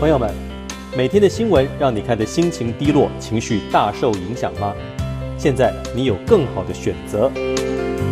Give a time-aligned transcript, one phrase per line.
[0.00, 0.34] 朋友们，
[0.96, 4.74] 每天的新闻让你看的心情低落、情绪大受影响吗？
[5.36, 7.30] 现在你有更好的选择，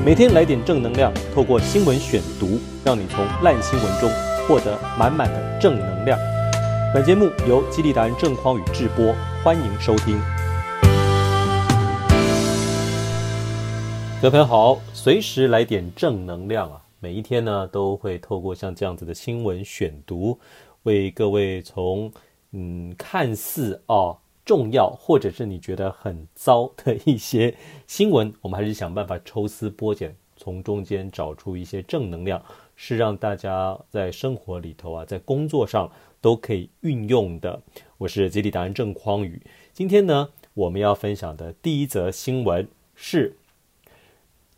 [0.04, 4.10] 每天来点正能量，透过新闻选读，让你从烂新闻中
[4.46, 6.18] 获得满满的正能量。
[6.92, 10.20] 本节目由激励达人郑匡宇制播，欢迎收听。
[14.20, 16.82] 各位朋友好，随时来点正能量啊！
[17.00, 20.36] 每一天呢，都会透过像这样子的新闻选读，
[20.88, 22.10] 为各位从
[22.52, 27.54] 嗯看似啊重要，或者是你觉得很糟的一些
[27.86, 32.42] 新闻， 我们还是想办法抽丝剥茧，从中间找出一些正能量，
[32.74, 37.60] 是让大家在生活里头啊，在工作上都可以运用的。
[37.98, 39.42] 我是激励达人郑匡宇，
[39.74, 43.36] 今天呢，我们要分享的第一则新闻是。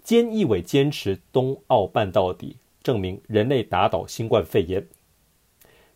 [0.04, 4.86] 菅义伟坚持冬奥办到底，证明人类打倒新冠肺炎。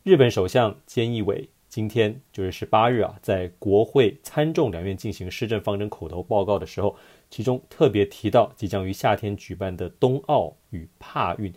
[0.05, 6.95] 日本首相菅义伟今天就是十八日啊，在国会参众两院进行施政方针口头报告的时候，
[7.31, 11.51] 其中特别提到，即将于夏天举办的冬奥与帕运，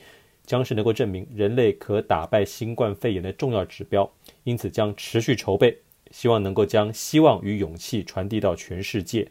[0.46, 4.10] 将是能够证明人类可打败新冠肺炎的重要指标，
[4.46, 5.78] 因此将持续筹备，
[6.12, 9.28] 希望能够将希望与勇气传递到全世界。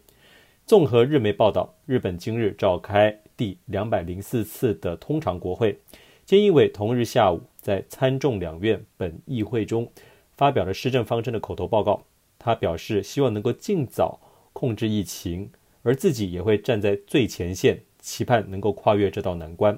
[0.67, 5.79] 综合日媒报道，日本今日召开第两百零四次的通常国会，
[6.27, 9.91] 菅义伟同日下午在参众两院本议会中
[10.37, 12.01] 发表了施政方针的口头报告。
[12.39, 14.21] 他表示，希望能够尽早
[14.53, 15.51] 控制疫情，
[15.83, 19.77] 而自己也会站在最前线，期盼能够跨越这道难关。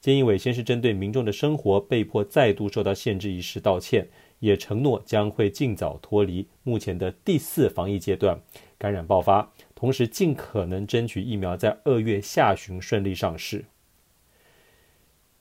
[0.00, 8.40] 菅义伟先是针对民众的生活被迫再度受到限制一事道歉，也承诺将会尽早脱离目前的第四防疫阶段，
[8.78, 9.52] 感染爆发。
[9.74, 13.64] 同时，尽可能争取疫苗在二月下旬顺利上市。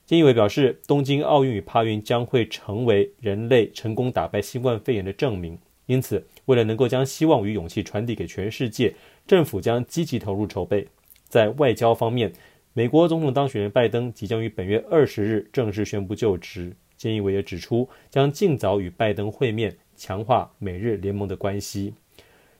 [0.07, 5.57] 菅义伟表示，东京奥运与帕运将会成为人类成功打败新冠肺炎的证明。
[5.87, 8.93] 因此，为了能够将希望与勇气传递给全世界，
[9.25, 10.87] 政府将积极投入筹备。
[11.27, 12.31] 在外交方面，
[12.73, 16.75] 美国总统当选人拜登即将于本月二十日正式宣布就职。
[16.99, 21.95] 菅义伟也指出，将尽早与拜登会面，强化美日联盟的关系。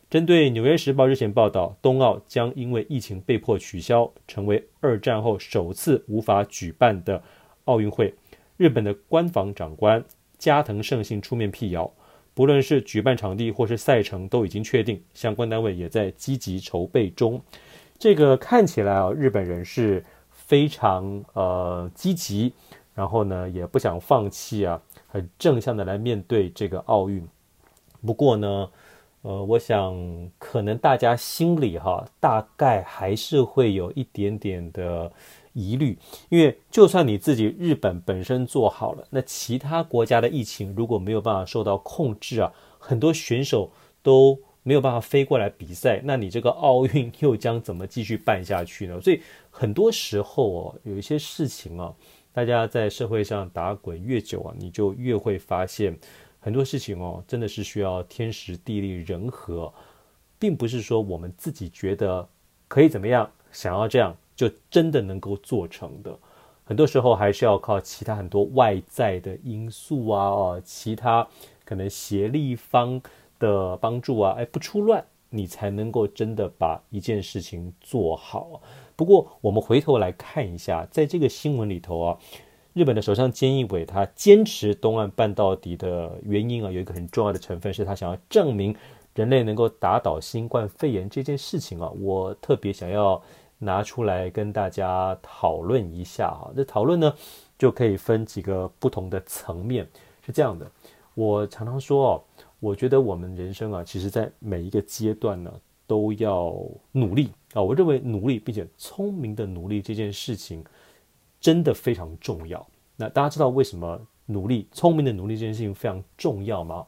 [0.08, 7.22] 针对《纽约时报》日前报道，冬奥将因为疫情被迫取消，成为二战后首次无法举办的
[7.66, 8.14] 奥运会。
[8.56, 10.02] 日本的官房长官
[10.38, 11.92] 加藤胜信出面辟谣，
[12.36, 17.42] 不论是举办场地或是赛程都已经确定，相关单位也在积极筹备中。
[17.98, 22.54] 这个看起来啊，日本人是非常呃积极，
[22.94, 27.28] 然后呢也不想放弃啊，很正向的来面对这个奥运。
[28.06, 28.70] 不过呢。
[29.26, 29.96] 呃，我想
[30.38, 35.12] 可能大家心里哈，大概还是会有一点点的
[35.54, 35.98] 疑虑，
[36.30, 43.72] 因为就算你自己日本本身做好了，那其他国家的疫情如果没有办法受到控制啊，很多选手
[44.04, 49.02] 都没有办法飞过来比赛，那你这个奥运又将怎么继续办下去呢？
[49.02, 49.20] 所以
[49.50, 51.92] 很多时候哦，有一些事情啊，
[52.32, 55.98] 大家在社会上打滚越久啊，你就越会发现。
[56.46, 59.74] 很多事情哦，真的是需要天时地利人和，
[60.38, 62.30] 并不是说我们自己觉得
[62.68, 66.16] 可以怎么样，想要这样就真的能够做成的。
[66.64, 71.28] 很多时候还是要靠其他很多外在的因素啊，哦，其他
[71.64, 73.02] 可能协力方
[73.40, 78.62] 的帮助啊，哎，不出乱，你才能够真的把一件事情做好。
[78.96, 82.20] 不过我们回头来看一下，在这个新闻里头啊。
[82.76, 88.76] 日本的首相菅义伟，他坚持东岸办到底的原因啊，有一个很重要的成分是他想要证明
[89.14, 93.24] 人类能够打倒新冠肺炎这件事情啊，我特别想要
[93.60, 96.52] 拿出来跟大家讨论一下哈。
[96.54, 97.14] 这讨论呢，
[97.58, 99.88] 就可以分几个不同的层面，
[100.26, 100.70] 是这样的。
[101.14, 102.24] 我常常说哦，
[102.60, 105.50] 我觉得我们人生啊，其实在每一个阶段呢，
[105.88, 106.54] 都要
[106.92, 107.62] 努力啊。
[107.62, 110.62] 我认为努力并且聪明的努力这件事情。
[111.46, 112.66] 真的非常重要。
[112.96, 116.84] 那大家知道为什么努力、聪明的努力这件事情非常重要吗？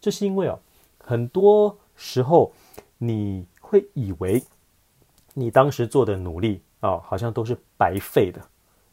[0.00, 0.58] 这是因为啊，
[0.98, 2.52] 很多时候
[2.98, 4.42] 你会以为
[5.34, 8.40] 你当时做的努力啊，好像都是白费的，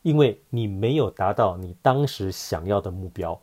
[0.04, 3.42] 因为你没有达到你当时想要的目标。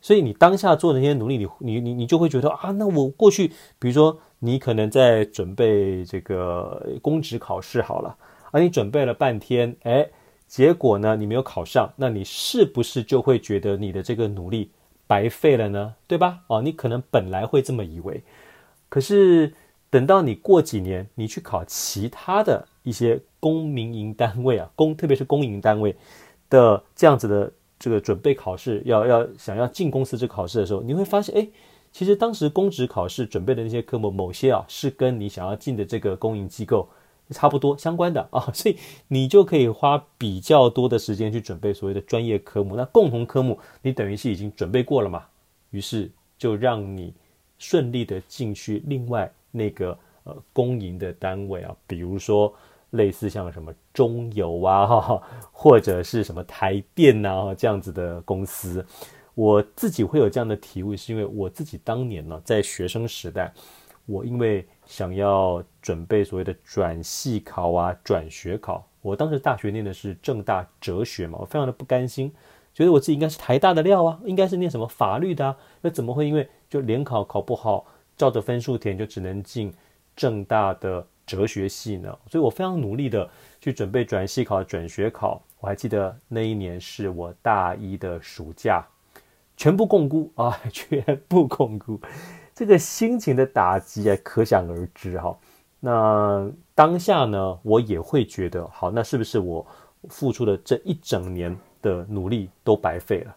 [0.00, 3.48] 所以你当下做的那些努力，你你你你就会觉得啊，那我过去，
[3.80, 8.16] 比如说你可能在准备这个公职考试好了，
[8.52, 10.08] 而你准备了半天，哎。
[10.50, 14.72] 结果呢，你没有考上，那你是不是就会觉得你的这个努力
[15.06, 15.94] 白费了呢？
[16.08, 16.40] 对吧？
[16.48, 18.20] 哦，你可能本来会这么以为，
[18.88, 19.54] 可是
[19.90, 25.94] 等到你过几年，你去考其他的一些公民营单位啊，公特别是公营单位
[26.48, 31.46] 的这样子的这个准备考试，要要想要进公司这考试的时候，你会发现，哎，
[31.92, 36.88] 其实当时公职考试准备的那些科目，某些啊是跟你想要进的这个公营机构
[37.30, 38.76] 差不多相关的啊， 所以
[39.08, 42.76] 你就可以花比较多的时间去准备所谓的专业科目。
[42.76, 45.24] 那共同科目你等于是已经准备过了嘛，
[45.70, 47.14] 于是就让你
[47.58, 52.52] 顺利的进去另外那个呃公营的单位啊，比如说。
[52.94, 55.22] 类似像什么中油啊，哈，
[55.52, 58.84] 或者是什么台电呐，这样子的公司，
[59.36, 63.54] 我自己会有这样的体会，是因为我自己当年呢，在学生时代，
[64.10, 72.32] 我因为想要准备所谓的转系考啊、转学考，我当时大学念的是政大哲学嘛，我非常的不甘心，
[72.74, 77.86] 觉得我自己应该是台大的料啊，应该是念什么法律的啊，那怎么会因为就联考考不好，
[78.16, 79.72] 照着分数填就只能进
[80.16, 83.30] 政大的哲学系呢，所以我非常努力的
[83.60, 85.40] 去准备转系考、转学考。
[85.60, 88.84] 我还记得那一年是我大一的暑假，
[89.56, 91.96] 全部摃龟啊，全部摃龟，
[92.60, 95.34] 这个心情的打击啊，可想而知哈。
[95.80, 99.66] 那当下呢，我也会觉得，好，那是不是我
[100.10, 103.34] 付出的这一整年的努力都白费了？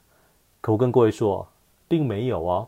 [0.59, 1.47] 可我跟各位说，
[1.87, 2.67] 并没有哦。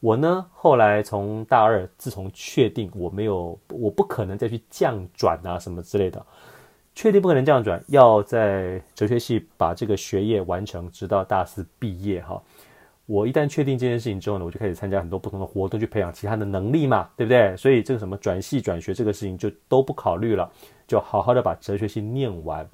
[0.00, 6.24] 我呢，后来从大二，自从确定我没有，我不可能再去降转啊什么之类的，
[6.94, 12.42] 确定不可能降转，要在哲学系把这个学业完成，直到大四毕业哈。
[13.10, 17.56] 我一旦确定这件事情之后呢，我就开始参加很多不同的活动，去培养其他的能力嘛，对不对？
[17.56, 20.48] 所以这个什么转系转学这个事情就都不考虑了，
[20.86, 22.64] 就好好的把哲学系念完。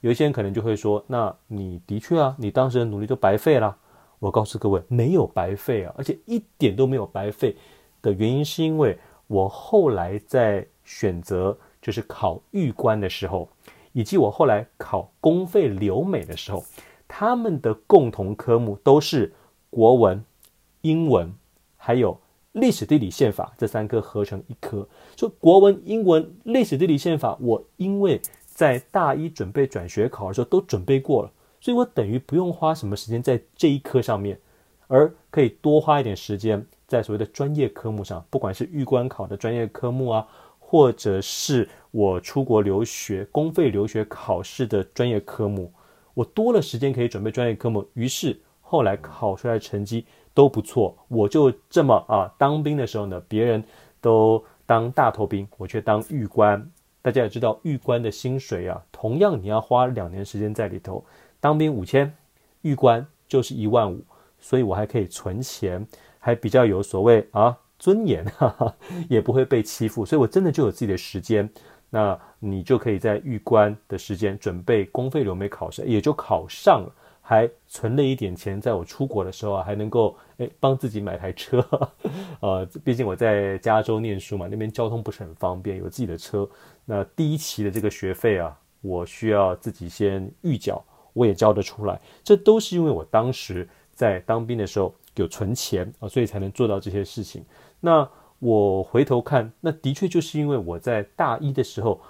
[0.00, 3.76] 有一些人可能就会说，那你的确啊，你当时的努力都白费了。
[4.20, 7.54] 我告诉各位，没有白费啊，而且一点都没有白费
[8.00, 13.46] 的原因，是因为我后来在选择就是考预官的时候，
[13.92, 16.64] 以及我后来考公费留美的时候，
[17.06, 19.30] 他们的共同科目都是
[19.74, 20.24] 国文、
[20.82, 21.34] 英文，
[21.76, 22.16] 还有
[22.52, 24.86] 历史、地理、宪法这三科合成一科。
[25.16, 31.32] 就国文、英文、历史、地理、宪法，我因为在大一准备转学考的时候都准备过了。
[31.60, 34.38] 所以我等于不用花什么时间在这一科上面，
[34.86, 40.28] 而可以多花一点时间在所谓的专业科目上，不管是预官考的专业科目啊，
[40.60, 45.72] 或者是我出国留学公费留学考试的专业科目，
[46.14, 50.96] 我多了时间可以准备专业科目，于是后来考出来的成绩都不错。
[51.06, 53.62] 我就这么啊，当兵的时候呢，别人
[54.00, 56.68] 都当大头兵，我却当狱官。
[57.00, 61.04] 大家也知道，狱官的薪水啊，同样你要花两年时间在里头。
[61.38, 62.10] 当兵五千，
[62.62, 64.02] 狱官就是一万五，
[64.40, 65.86] 所以我还可以存钱，
[66.18, 68.74] 还比较有所谓啊尊严，哈哈，
[69.10, 71.48] 也不会被欺负，所以我真的就有自己的时间。
[71.90, 76.92] 那你就可以在预官的时间准备公费留美考试，也就考上了，
[77.26, 81.66] 还存了一点钱，在我出国的时候啊，还能够诶帮自己买台车，
[82.40, 86.46] 呃，毕竟我在加州念书嘛，那边交通不是很方便，有自己的车。
[86.84, 90.84] 那第一期的这个学费啊，我需要自己先预缴。
[91.14, 97.44] 我也交得出来，这都是因为我当时在当兵的时候有存钱啊，所以才能做到这些事情。
[97.78, 98.06] 那
[98.40, 102.00] 我回头看，那的确就是因为我在大一的时候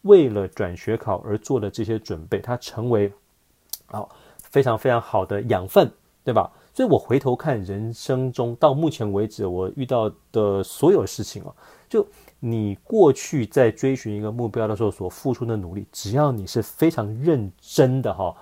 [0.00, 3.12] 为了转学考而做的这些准备，它成为
[3.88, 4.08] 啊
[4.50, 5.90] 非常非常好的养分，
[6.24, 6.50] 对吧？
[6.74, 11.52] 所以我回头看人生中到目前为止我遇到的所有事情啊，
[11.88, 12.06] 就。
[12.40, 18.32] 你过去在追寻一个目标的时候所付出的努力，只要你是非常认真的哈，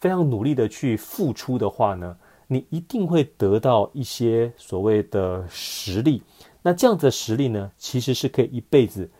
[0.00, 6.22] 非常努力的去付出的话呢，你一定会得到一些所谓的实力。
[6.62, 9.10] 那这样子的实力呢，其实是可以一辈子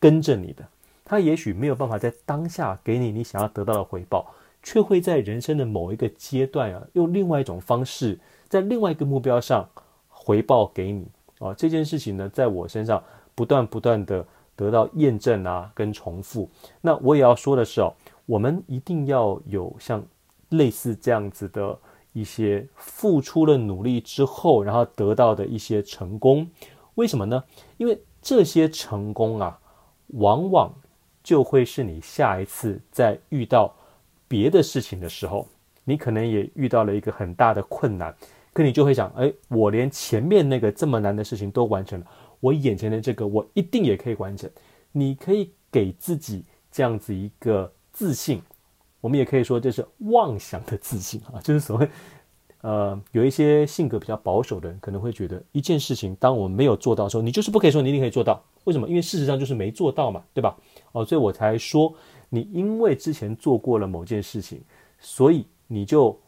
[0.00, 0.66] 跟着你的。
[1.04, 8.18] 它也许没有办法在当下给你你想要得到的回报，却会在人生的某一个阶段啊，用另外一种方式，
[8.48, 9.68] 在另外一个目标上
[10.08, 11.06] 回报给你
[11.38, 11.54] 啊。
[11.54, 13.00] 这件事情呢，在我身上。
[13.36, 16.48] 不断不断的得到验证啊，跟重复。
[16.80, 17.92] 那我也要说的是哦，
[18.26, 20.00] 我们一定要有像
[20.50, 21.76] 类似这样子的
[22.12, 26.48] 一些付出了努力之后，然后得到的一些成功。
[26.94, 27.42] 为什么呢？
[27.76, 29.58] 因为这些成功啊，
[30.10, 30.72] 往往
[31.24, 33.74] 就会是你下一次在遇到
[34.28, 35.46] 别的事情的时候，
[35.84, 38.14] 你可能也遇到了一个很大的困难，
[38.52, 42.06] 可你就会想，哎，我连前面那个这么难的事情都完成了。
[42.40, 44.50] 我眼前的这个，我一定也可以完成。
[44.92, 48.40] 你可以给自己这样子一个自信，
[49.00, 51.88] 我们也可以说这是妄想的自信 啊，就是所谓，
[52.60, 58.42] 呃，有一些性格比较保守的人可能会觉得，一件事情当我们没有做到的时候，你就是不可以说你一定可以做到。
[58.64, 58.88] 为什么？
[58.88, 60.56] 因为事实上就是没做到嘛，对吧？
[60.92, 61.94] 哦，所以我才说，
[62.28, 64.60] 你因为之前做过了某件事情，
[64.98, 66.18] 所以你就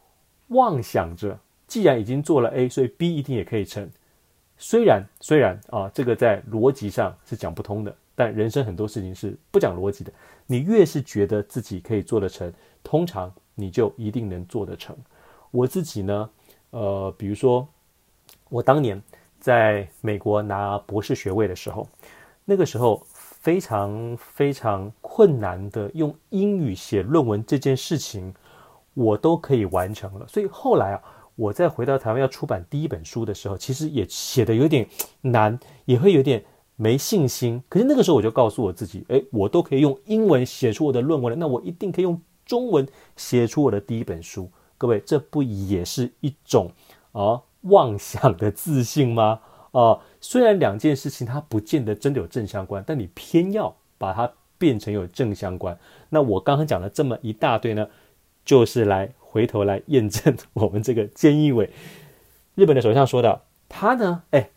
[0.49, 3.89] 妄想着，既然已经做了 A，所以 B 一定也可以成。
[4.59, 10.13] 虽然虽然啊，这个在逻辑上是讲不通的，但人生很多事情是不讲逻辑的。
[10.47, 14.97] 你越是觉得自己可以做得成，通常你就一定能做得成。
[15.51, 16.31] 我自己呢，
[16.71, 17.67] 呃，比如说
[18.49, 19.03] 我当年
[19.41, 21.87] 在美国拿博士学位的时候，
[22.45, 23.05] 那个时候
[23.47, 28.35] 非常非常困难的用英语写论文这件事情，
[28.93, 30.27] 我都可以完成了。
[30.27, 31.01] 所以后来啊。
[31.37, 34.89] 我在回到台湾要出版第一本书的时候，其实也写得有点
[35.21, 36.43] 难，也会有点
[36.77, 37.63] 没信心。
[37.69, 44.51] 可是那个时候我就告诉我自己，诶，我都可以用英文写出我的论文了，那我一定可以用中文写出我的第一本书。
[44.79, 46.73] 各位，这不也是一种
[47.13, 49.41] 啊妄想的自信吗？
[49.79, 55.79] 啊，虽然两件事情它不见得真的有正相关，但你偏要把它变成有正相关。
[56.11, 57.89] 那我刚刚讲了这么一大堆呢，
[58.45, 59.13] 就是来。
[59.29, 61.69] 回头来验证 我们这个菅义伟，
[62.55, 64.49] 日本的首相说的，他呢，哎，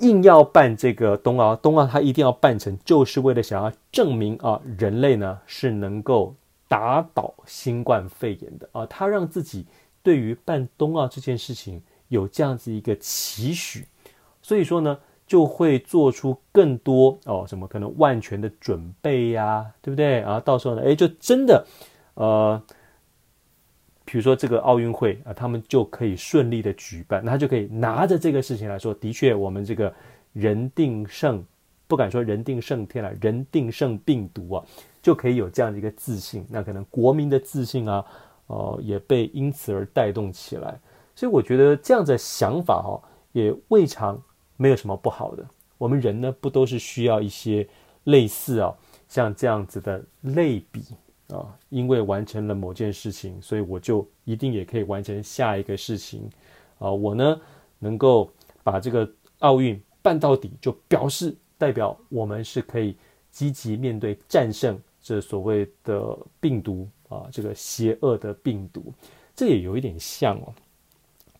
[0.00, 6.34] 硬要办这个冬奥，冬奥他一定要办成，就是为了想要证明啊，人类呢是能够
[6.68, 9.64] 打倒新冠肺炎的啊，他让自己
[10.02, 13.86] 对于办冬奥这件事情有这样子一个期许，
[14.42, 20.40] 所以说呢，就会做出更多哦，什么可能万全的准备呀、对不对啊？
[20.40, 21.66] 到时候呢，哎，就真的，
[22.14, 22.62] 呃。
[24.10, 29.92] 比如说这个奥运会啊，他们就可以顺利的举办，那他就可以拿着这个事情来说，的确，我们这个
[30.32, 31.44] 人定胜，
[31.86, 34.64] 不敢说人定胜天了，人定胜病毒啊，
[35.02, 36.42] 就可以有这样的一个自信。
[36.48, 38.02] 那可能国民的自信啊，
[38.46, 40.80] 哦、也被因此而带动起来。
[41.18, 44.22] 所以我觉得这样的想法哈、也未尝
[44.56, 45.44] 没有什么不好的。
[45.76, 47.68] 我们人呢，不都是需要一些
[48.04, 48.72] 类似啊，
[49.08, 50.84] 像这样子的类比。
[51.34, 56.30] 啊，因为完成了某件事情，所以我就一定也可以完成下一个事情。
[56.78, 57.40] 啊，我呢
[57.80, 58.30] 能够
[58.62, 59.10] 把这个
[59.40, 62.96] 奥运办到底，就表示代表我们是可以
[63.32, 68.94] 积极面对战胜这所谓的病毒啊，这个邪恶的病毒。
[69.34, 70.54] 这也有一点像哦。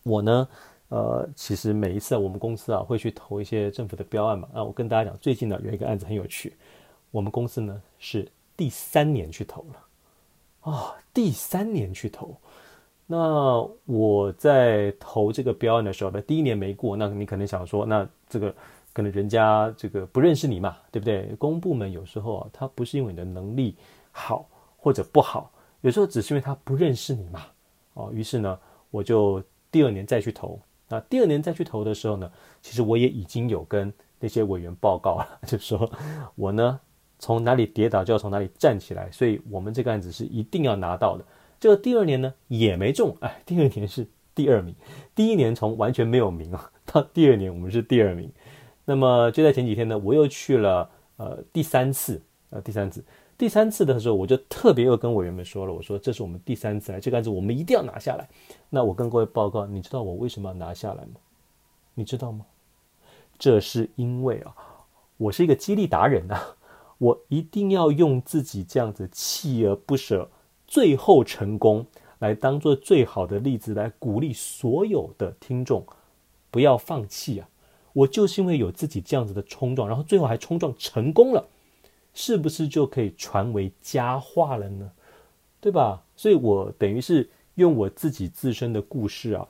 [0.09, 0.47] 我呢，
[0.89, 4.49] 呃，其实每一次我们公司啊会去投一些政府的标案嘛。
[4.53, 6.57] 啊，我跟大家讲，最近呢有一个案子很有趣，
[7.11, 8.27] 我们公司呢是。
[8.59, 9.75] 第三年去投了，
[10.59, 12.35] 啊、哦，第三年去投。
[13.07, 18.53] 那我在投这个标案的时候呢，第一年没过，那你可能想说，那这个
[18.91, 21.33] 可能人家这个不认识你嘛，对不对？
[21.37, 23.77] 公部门有时候啊，他不是因为你的能力
[24.11, 25.49] 好或者不好，
[25.79, 27.45] 有时候只是因为他不认识你嘛。
[27.93, 28.59] 哦，于是呢，
[28.91, 30.59] 我就第二年再去投。
[30.87, 35.91] 那第二年再去投的时候呢，其实我也已经有跟那些委员报告了， 就说
[36.35, 36.79] 我呢。
[37.21, 41.25] 从哪里跌倒就要从哪里站起来，所以我们这个案子是一定要拿到的。
[41.59, 44.73] 这个第二年呢也没中，哎，第二年是第二名。
[45.13, 48.31] 第一年从完全没有名啊，到第二年我们是第二名。
[48.85, 52.21] 那么就在前几天呢，我又去了呃第三次，
[52.51, 53.03] 呃第三次，
[53.39, 58.27] 第三次的时候我就特别又跟委员们说了，我说这是我们第三次来这个案子，我们一定要拿下来。
[58.69, 61.13] 那我跟各位报告，你知道我为什么要拿下来吗？
[61.93, 62.45] 你知道吗？
[63.37, 64.53] 这是因为啊，
[65.15, 66.37] 我是一个激励达人呐。
[66.97, 70.29] 我一定要用自己这样子锲而不舍，
[70.67, 71.85] 最后成功
[72.17, 75.85] 来当做最好的例子，来鼓励所有的听众
[76.51, 77.47] 不要放弃啊！
[77.93, 81.47] 我就是因为有自己这样子的冲撞，然后最后还冲撞成功了，
[82.13, 84.91] 是不是就可以传为佳话了呢？
[85.61, 86.03] 对吧？
[86.15, 89.47] 所以我等于是用我自己自身的故事啊，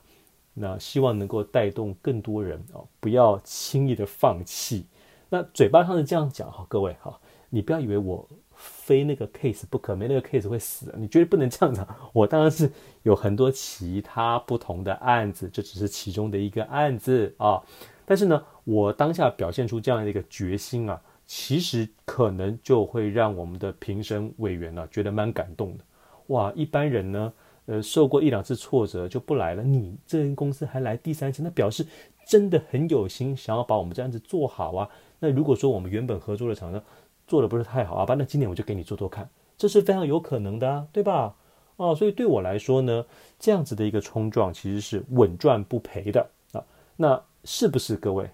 [0.54, 4.86] 那希望能够带动更多人啊，不要轻易的放弃。
[5.28, 7.18] 那嘴巴上是这样讲哈，各位哈。
[7.52, 10.94] 你不要以为我非那个 case 不可，没那个 case 会死。
[10.96, 11.86] 你绝对不能这样讲。
[12.12, 12.70] 我当然是
[13.02, 17.60] 有很多其他不同的案子，这只是其中的一个案子啊。
[18.04, 21.00] 但是呢，我当下表现出这样的一个决心啊，
[21.32, 25.84] 其实可能就会让我们的评审委员呢、觉得蛮感动的。
[26.26, 27.32] 哇，一般人呢，
[27.66, 31.86] 呃，受过一两次挫折就不来了，你这间公司还来第三次，那表示
[32.26, 34.88] 真的很有心，想要把我们这样子做好啊。
[35.20, 36.82] 那如果说我们原本合作的厂商，
[37.28, 41.36] 做的不是太好啊，吧，那今年我就给你做做看，这是非常有可能的啊，对吧？
[41.76, 43.06] 哦，所以对我来说呢，
[43.38, 46.64] 这样子的一个冲撞其实是稳赚不赔的啊。
[46.96, 48.28] 那是不是各位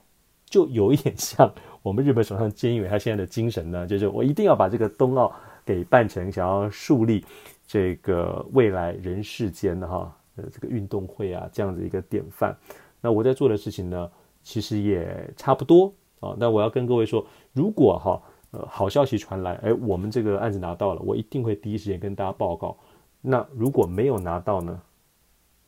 [0.46, 1.52] 就有一点像
[1.86, 3.86] 我们日本首相菅义伟他现在的精神呢？
[3.86, 5.32] 就是我一定要把这个冬奥
[5.64, 7.24] 给办成，想要树立
[7.64, 12.52] 这个未来人世间的哈呃这个运动会啊这样子一个典范。
[13.00, 14.10] 那我在做的事情呢，
[14.42, 16.34] 其实也差不多啊。
[16.36, 18.20] 那我要跟各位说，如果哈。
[18.52, 22.76] 呃，好消息传来，哎，我们这个案子拿到了，我一定会第一时间跟大家报告。
[23.20, 24.80] 那如果没有拿到呢？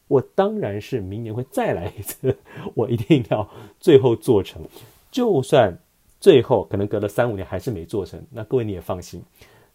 [0.06, 2.34] 我当然是明年会再来一次，
[2.75, 3.46] 我一定要
[3.80, 4.62] 最后做成。
[5.10, 5.76] 就算
[6.20, 9.22] 最后可能隔了三五年还是没做成，那各位你也放心，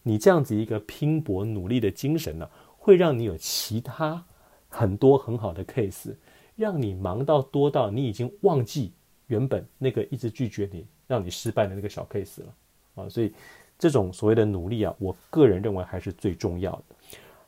[0.02, 4.24] 你这样子一个拼搏努力的精神呢，会让你有其他
[4.68, 6.14] 很多很好的 case，
[6.56, 8.92] 让你忙到多到你已经忘记
[9.28, 12.54] 原本那个一直拒绝你、让你失败的那个小 case 了
[12.96, 13.08] 啊！
[13.08, 13.32] 所以
[13.80, 16.84] 这种所谓的努力啊，我个人认为还是最重要的。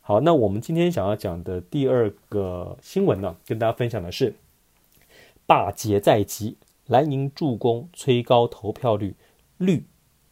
[0.01, 4.33] 好，那我们今天想要讲的第二个新闻呢，跟大家分享的是
[5.45, 6.55] 大捷在即，
[6.87, 9.15] 蓝营助攻催高投票率，
[9.57, 9.85] 绿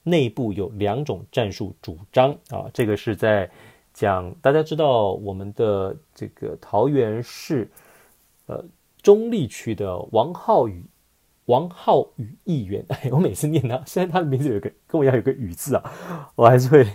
[0.04, 2.70] 内部有两种战术主张啊。
[2.74, 3.50] 这个是在
[3.94, 7.70] 讲，大家知道我们的这个桃园市
[8.48, 8.64] 呃
[9.02, 10.86] 中立区的王浩宇。
[11.48, 15.84] 王浩宇议员， 哎，我每次念他，虽然他的名字有个跟我一样有个宇字啊，
[16.36, 16.86] 我还是会，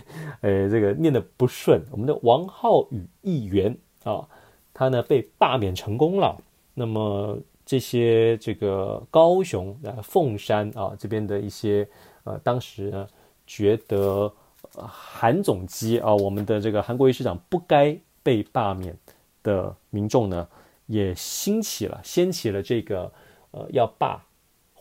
[0.41, 1.79] 哎，这个念得不顺。
[1.91, 4.27] 我们的王浩宇议员啊，
[4.73, 6.35] 他呢被罢免成功了。
[6.73, 7.37] 那么
[7.69, 11.87] 这些这个高雄啊、凤山啊这边的一些
[12.23, 13.07] 呃，当时呢
[13.45, 14.33] 觉得
[14.73, 18.97] 韩总机啊，我们的这个韩国瑜市长不该被罢免
[19.43, 20.47] 的民众呢，
[20.87, 23.11] 也兴起了，掀起了这个
[23.51, 24.25] 呃要罢。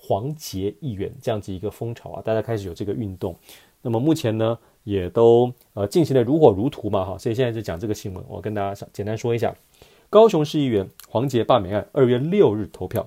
[0.00, 3.36] 黄捷议员这样子一个风潮啊，大家开始有这个运动。
[3.82, 7.18] 那么目前呢，也都呃进行的如火如荼嘛，哈。
[7.18, 9.54] 所以现在就讲这个新闻，我跟大家简单说一下：
[10.10, 13.06] 高雄市议员黄杰罢免案，二月六日投票。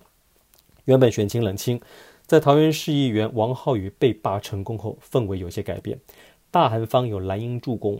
[0.86, 1.82] 原本选情冷清，
[2.28, 6.00] 在桃园市议员王浩宇被罢成功后，氛围有些改变。
[6.52, 8.00] 大韩方有蓝营助攻，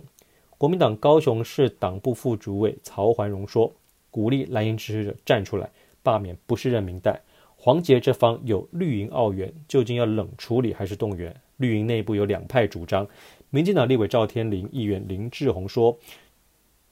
[0.60, 3.74] 国民党高雄市党部副主委曹环荣说，
[4.12, 5.72] 鼓励蓝营支持者站出来
[6.04, 7.20] 罢免，不是认名单。
[7.56, 11.36] 黄杰这方有绿营奥援，究竟要冷处理还是动员？
[11.58, 13.08] 绿营内部有两派主张。
[13.50, 15.98] 民进党立委赵天麟、议员林志宏说，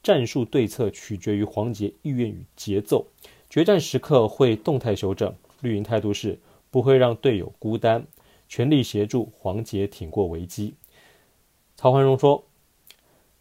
[0.02, 3.08] 战术对策取决于黄杰意愿与节奏，
[3.50, 5.34] 决战时刻会动态修正。
[5.62, 6.40] 绿营态度是
[6.72, 8.06] 不会让队友孤单，
[8.48, 10.76] 全力协助黄杰挺过危机。
[11.76, 12.46] 曹环荣说，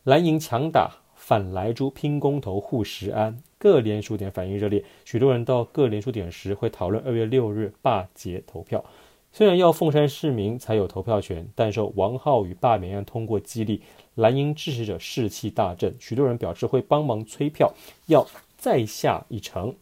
[0.05, 1.03] 蓝营强打。
[1.21, 8.83] 反莱猪拼公投护食安，各连署点反应热烈，许多人到各连署点时会讨论二月六日罢捷投票。
[9.31, 13.83] 虽然要凤山市民才有投票权，但受王浩宇罢免案通过激励，
[14.15, 17.73] 蓝营支持者士气大振，许多人表示会帮忙催票，
[18.07, 19.75] 要再下一城。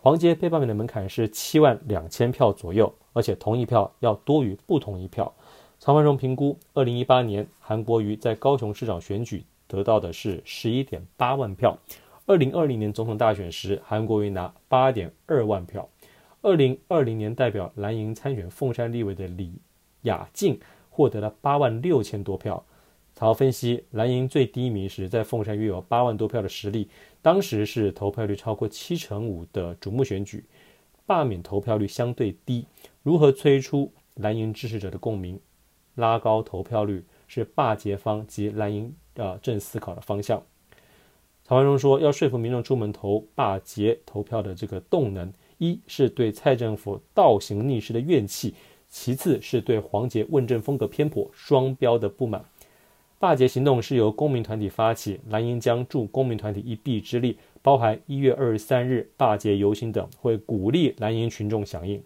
[0.00, 5.32] 黄捷被罢免的门槛是七万两千票左右，而且同一票要多于不同一票。
[5.78, 9.44] 曹文荣评估，二零一八年韩国瑜在高雄市长选举。
[9.66, 11.76] 得到的是十一点八万票。
[12.26, 15.88] 二零二零年总统大选时，韩国瑜拿八点二万票。
[16.44, 19.54] 二零二零年代表蓝营参选凤山立委的李
[20.02, 22.62] 雅静获得了八万六千多票。
[23.14, 26.90] 曹分析，蓝营最低迷时在凤山约有八万多票的实力，
[27.22, 30.44] 当时是投票率超过七成五的瞩目选举，
[31.06, 32.66] 罢免投票率相对低，
[33.02, 35.40] 如何催出蓝营支持者的共鸣，
[35.94, 38.94] 拉高投票率是罢捷方及蓝营。
[39.16, 40.42] 啊，正思考的方向。
[41.44, 45.32] 曹文荣说，要说服民众出门投罢捷投票的这个动能，
[45.64, 48.54] 一是对蔡政府倒行逆施的怨气，
[48.88, 52.44] 其次是对黄杰问政风格偏颇、双标的不满。
[53.18, 62.02] 罢捷行动是由公民团体发起，蓝营将助公民团体一臂之力，包含一月二十三日罢捷游行等，会鼓励蓝营群众响应。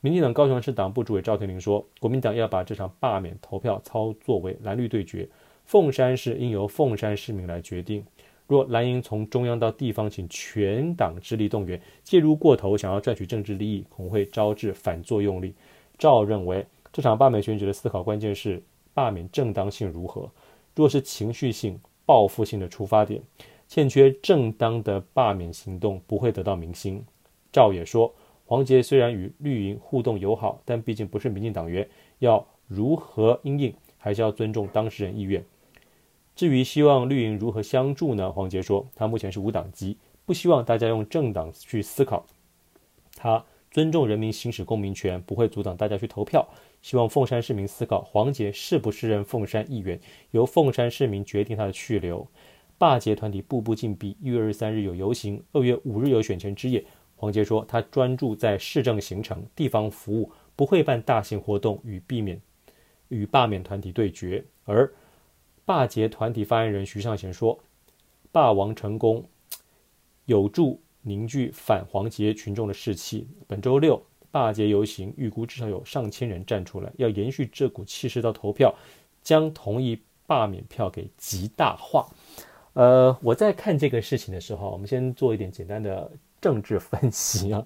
[0.00, 5.28] 民进党高雄市党部主委赵天麟说，国民党要把这场罢免投票操作为蓝绿对决。
[5.64, 8.04] 凤山市应由凤山市民来决定。
[8.46, 15.54] 若蓝营从中央到地方请全党之力动员，介入过头，想要赚取政治利益，恐会招致反作用力。
[15.96, 20.30] 赵认为，这场罢免选举的思考关键是罢免正当性如何。
[20.74, 23.22] 若是情绪性、报复性的出发点，
[23.66, 27.02] 欠缺正当的罢免行动，不会得到民心。
[27.50, 28.12] 赵也说，
[28.44, 35.42] 黄捷虽然与绿营互动友好，但毕竟不是民进党员，要如何因应，还是要尊重当事人意愿。
[36.34, 38.32] 至于希望绿营如何相助呢？
[38.32, 42.26] 黄杰说，他目前是无党籍，不希望大家用政党去思考。
[43.16, 46.48] 他尊重人民行使公民权，不会阻挡大家去投票。
[46.82, 50.00] 希望凤山市民思考，黄杰是不是任凤山议员，
[50.32, 52.26] 由凤山市民决定他的去留。
[52.78, 56.84] 罢捷团体步步进逼，一月二十三日有游行，二月五日有选前之夜。
[57.14, 62.40] 黄杰说，他专注在市政行程、地方服务，不会办大型活动与避免
[63.08, 64.92] 与罢免团体对决，而。
[65.64, 67.58] 罢捷团体发言人徐尚贤说
[68.30, 69.24] ：“霸王成功，
[70.26, 73.26] 有助凝聚反黄捷群众的士气。
[73.46, 78.74] 本周六罢捷游行，预估至少有上千人站出来，要延续这股气势到投票，
[79.22, 82.06] 将同意罢免票给极大化。”
[82.74, 87.64] 呃，我在看这个事情的时候，我们先做一点简单的政治分析啊，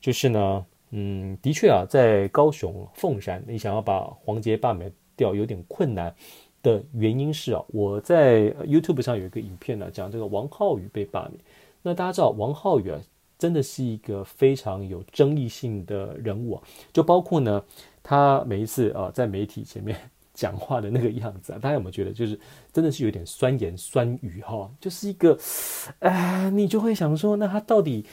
[0.00, 6.14] 就是呢，嗯，的确啊，在高雄凤山，你想要把黄捷罢免掉有点困难
[6.66, 11.40] 的原因是啊，我在 YouTube 上有一个影片呢，讲这个王浩宇被罢免。
[11.82, 12.98] 那大家知道王浩宇啊，
[13.38, 17.62] 真的是一个非常有争议性的人物啊，就包括呢，
[18.02, 19.96] 他每一次啊在媒体前面。
[20.36, 22.38] 讲话的那个样子啊，大家有没有觉得就是
[22.70, 24.70] 真的是有点酸言酸语哈？
[24.78, 25.34] 就是一个，
[26.00, 28.04] 哎，你就会想说，那他到底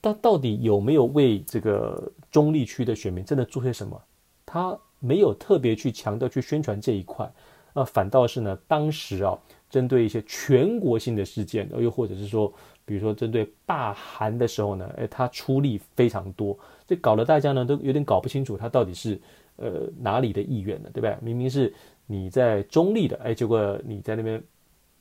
[0.00, 4.00] 他到底有没有为这个中立区的选民真的做些什么？
[4.46, 7.28] 他没有特别去强调去宣传这一块，
[7.76, 12.50] 那反倒是呢，当时啊，针对一些全国性的事件，又或者是说，
[12.86, 19.20] 比如说针对罢韩的时候呢，哎，他出力非常多，这搞得大家呢都有点搞不清楚他到底是。
[19.58, 20.90] 呃，哪里的意愿呢？
[20.92, 21.16] 对不对？
[21.22, 21.72] 明明是
[22.04, 24.38] 你在中立的，哎，结果你在那边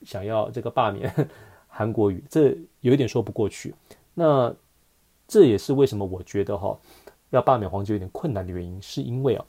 [0.03, 1.13] 想要这个罢免
[1.67, 3.75] 韩国瑜，这有一点说不过去。
[4.13, 4.55] 那
[5.27, 6.79] 这也是为什么我觉得哈，
[7.31, 9.45] 要罢免黄捷有点困难的原因，是因为啊，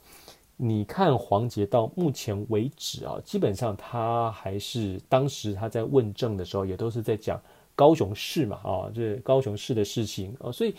[0.57, 7.41] 你看黄杰到目前为止啊，基本上他还是当时他在问政的时候，也都是在讲
[7.75, 10.75] 高雄市嘛，啊，这高雄市的事情啊，所以。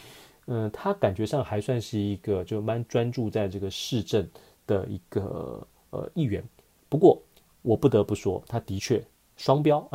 [0.51, 4.27] 嗯，他感觉上还算是一个就蛮专注在这个市政
[4.67, 6.43] 的一个呃议员。
[6.89, 7.23] 不过
[7.61, 9.05] 我不得不说，他的确
[9.37, 9.87] 双标，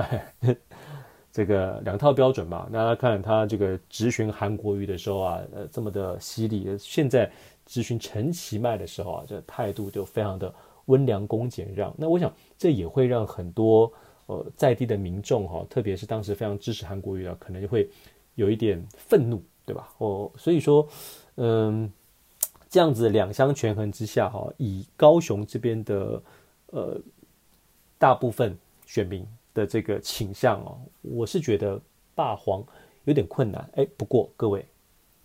[1.33, 2.69] 这个两套标准嘛。
[2.71, 7.31] 大家看他这个质询韩国瑜的时候啊，呃这么的犀利，现在
[7.67, 10.53] 咨询陈其迈的时候啊，这态度就非常的
[10.85, 11.93] 温良恭俭让。
[11.97, 13.91] 那我想这也会让很多
[14.25, 17.89] 呃在地的民众哈，特别是当时非常支持韩国瑜的，可能就会
[18.35, 19.41] 有一点愤怒。
[19.65, 19.93] 对吧？
[19.99, 20.85] 哦，所以说，
[21.35, 21.89] 嗯，
[22.69, 26.21] 这样子两相权衡之下，哈，以高雄这边的
[26.71, 26.99] 呃
[27.97, 31.79] 大部分选民的这个倾向哦，我是觉得
[32.13, 32.61] 霸黄
[33.05, 33.65] 有点困难。
[33.75, 34.65] 哎，不过各位，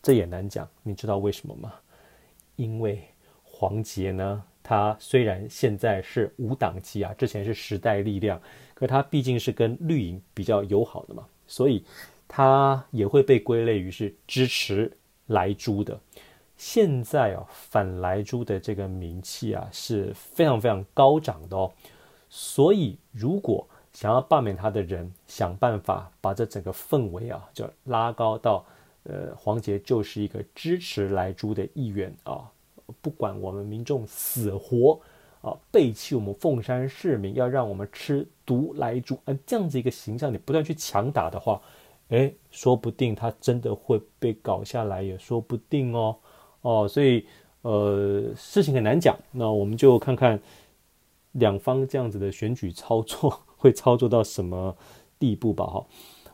[0.01, 1.75] 这也难讲，你知道为什么吗？
[2.59, 3.03] 因为
[3.43, 8.39] 黄捷呢，他虽然现在是无党籍啊，之前是时代力量，
[8.75, 11.83] 可他毕竟是跟绿营比较友好的嘛，所以。
[12.31, 14.95] 他也会被归类于是支持
[15.29, 15.99] 莱猪的。
[16.59, 21.73] 现在啊，反莱猪的这个名气啊是非常非常高涨的哦。
[22.29, 28.63] 所以，如果想要罢免他的人想办法把这整个氛围啊就拉高到，
[29.09, 32.49] 呃，黄杰就是一个支持莱猪的议员啊，
[33.01, 35.01] 不管我们民众死活
[35.41, 41.61] 啊，背弃我们凤山市民，要让我们吃毒莱猪，啊，这样子一个形象，你不断去强打的话。
[42.11, 46.17] 哎，说不定他真的会被搞下来，也说不定哦。
[46.63, 47.27] 哦，所以
[47.61, 49.15] 呃，事情很难讲。
[49.31, 50.41] 那我们就看看
[51.33, 54.75] 两方这样子的选举操作 会操作到什么
[55.19, 55.67] 地步吧。
[55.67, 55.87] 哈，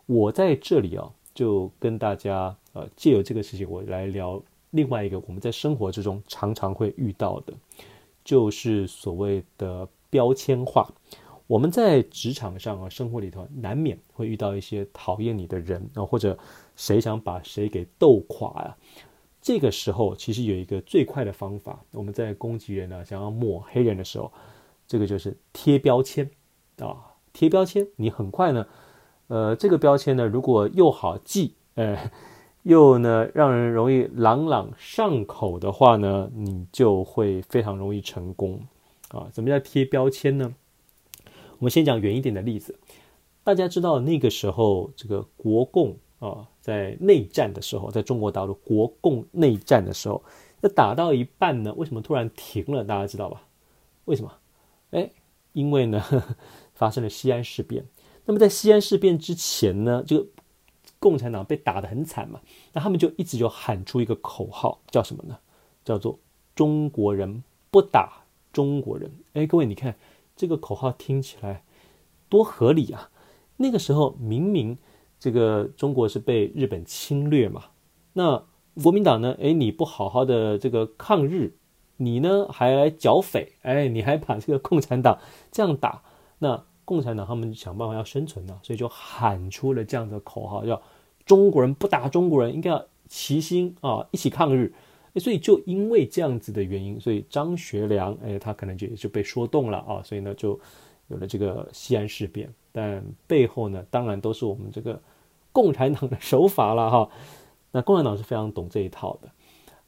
[0.06, 7.52] 我在这里啊，就跟大家呃，借由这个事情，我来聊另外一个我们在生活之中常常会遇到的，
[8.24, 10.88] 就是所谓的标签化。
[11.46, 16.38] 我们在职场上啊，生活里头难免会遇到一些讨厌你的人啊，或者
[16.74, 18.76] 谁想把谁给斗垮啊。
[19.42, 24.32] 这个时候，其实有一个最快的方法，我们在攻击人呢，想要抹黑人的时候，
[24.86, 26.30] 这个就是贴标签
[26.78, 26.96] 啊。
[27.34, 28.66] 贴标签，你很快呢，
[29.28, 32.10] 呃，这个标签呢，如果又好记，呃，
[32.64, 38.60] 又呢让人容易朗朗上口的话呢，你就会非常容易成功
[39.08, 39.28] 啊。
[39.32, 40.54] 怎么叫贴标签呢？
[41.58, 42.78] 我们先讲远一点的例子，
[43.42, 50.22] 大家知道那个时候这个国共啊在内战的时候，在中国大陆国共内战的时候，
[50.60, 52.84] 那打到一半呢，为什么突然停了？
[52.84, 53.42] 大家知道吧？
[54.04, 54.32] 为什么？
[54.90, 55.10] 哎，
[55.52, 56.37] 因为呢呵呵
[56.74, 57.87] 发生了西安事变。
[58.26, 60.26] 那么在西安事变之前呢，这个
[60.98, 62.40] 共产党被打得很惨嘛，
[62.72, 65.38] 那他们就一直就喊出一个口号，叫什么呢？
[65.84, 66.18] 叫做
[66.54, 69.10] “中国人不打中国人”。
[69.34, 69.94] 哎，各位你看。
[70.37, 71.62] 这个口号听起来
[72.28, 73.08] 多合理啊！
[73.56, 74.76] 那个时候明明
[75.20, 77.66] 这个中国是被日本侵略嘛，
[78.14, 78.44] 那
[78.82, 79.37] 国民党呢？
[79.40, 81.56] 哎，你不好好的这个抗日，
[81.98, 83.52] 你呢还来剿匪？
[83.62, 85.20] 哎，你还把这个共产党
[85.52, 86.02] 这样打，
[86.40, 90.80] 那共产党他们想办法要生存呢，所以就喊出了这样的口号，叫
[91.24, 94.72] “中国人不打中国人”，应该要齐心啊，一起抗日。
[95.16, 100.58] 所以就因为这样子的原因，所以张学良，哎，他可能就也就被说动了啊，所以呢，就
[101.06, 102.52] 有了这个西安事变。
[102.72, 105.00] 但背后呢，当然都是我们这个
[105.52, 107.08] 共产党的手法了哈。
[107.70, 109.28] 那共产党是非常懂这一套的。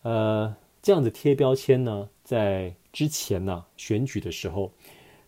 [0.03, 4.71] 呃，这样子贴标签呢，在之前呢选举的时候，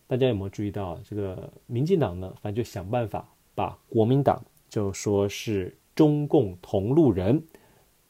[0.08, 2.32] 大家有没有注意到这个民进党呢？
[2.40, 7.44] 反正就想办法把国民党就说是中共同路人，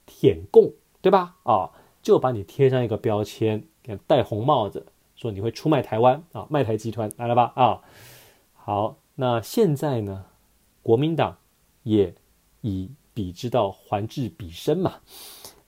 [0.06, 1.34] 舔共，对吧？
[1.42, 1.68] 啊，
[2.00, 7.52] 就把你贴上一个标签，给戴红帽子，说你会出卖台湾啊，卖台集团来了吧？
[7.56, 7.82] 啊，
[8.54, 10.26] 好，那现在呢，
[10.82, 11.36] 国民党
[11.82, 12.14] 也
[12.60, 15.00] 以彼之道还治彼身嘛。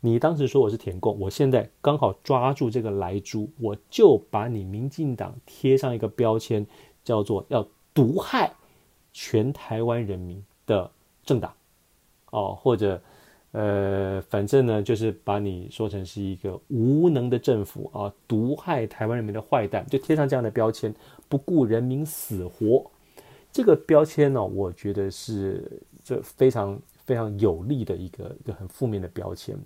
[0.03, 6.67] 你当时说我是舔共，我现在刚好抓住这个来猪，我就把你民进党贴上一个标签，
[7.05, 8.51] 叫做要毒害
[9.13, 10.91] 全台湾人民的
[11.23, 11.53] 政党，
[12.31, 13.01] 哦，或者
[13.53, 20.95] 呃，反正呢，就是把你说成是一个无能的政府啊，毒害台湾人民的坏蛋，就贴上这样的标签，
[21.29, 22.91] 不顾人民死活。
[23.53, 29.59] 这个标签呢，我觉得是这非常非常有利的一个一个很负面的标签。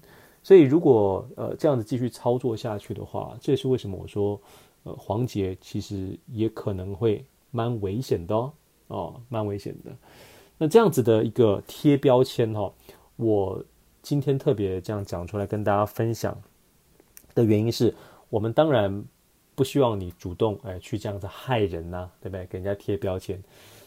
[0.45, 4.39] 所以，如果呃这样子继续操作下去的话，这也是为什么我说，
[4.83, 8.53] 呃，黄杰其实也可能会蛮危险的哦，
[8.89, 9.91] 哦，蛮危险的。
[10.59, 12.73] 那这样子的一个贴标签哈、哦，
[13.17, 13.65] 我
[14.03, 16.37] 今天特别这样讲出来跟大家分享
[17.35, 17.95] 的原因是，
[18.29, 19.03] 我们当然
[19.55, 22.45] 不希望你主动哎去这样子害人呐、对不对？
[22.47, 23.43] 给人家贴标签，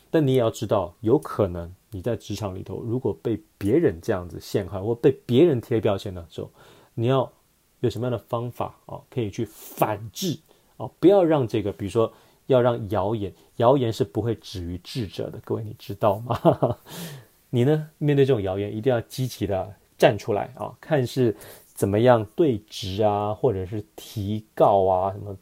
[0.10, 1.74] 但你也要知道，有可能。
[1.90, 6.52] 你在职场里头，如果被别人这样子陷害，或被别人贴标签的时候，
[6.94, 7.32] 你要
[7.80, 9.00] 有什么样的方法啊？
[9.10, 10.38] 可以去反制
[10.76, 10.90] 啊？
[11.00, 12.12] 不要让这个，比如说，
[12.48, 15.40] 要让谣言，谣言是不会止于智者的。
[15.46, 16.78] 各位，你知道吗？
[17.50, 17.90] 你呢？
[17.98, 20.76] 面对这种谣言，一定要积极的站出来啊！
[20.82, 21.36] 看是
[21.74, 25.36] 怎么样对质啊，或者是提告啊，什么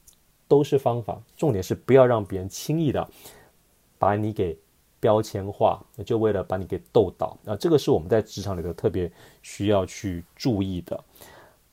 [0.47, 1.19] 都是方法。
[1.35, 3.09] 重点是不要让别人轻易的
[3.97, 4.57] 把你给。
[4.97, 7.55] 标签化，就为了把你给斗倒那！
[7.57, 9.11] 这个是我们在职场里头特别
[9.43, 11.03] 需要去注意的。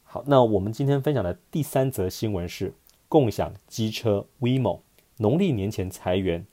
[0.02, 2.74] 好，那我们今天分享的第三则新闻是：
[3.08, 4.80] 共享机车 WeMo
[5.16, 6.44] 农历年前裁员，